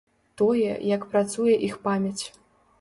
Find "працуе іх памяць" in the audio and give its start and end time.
1.13-2.23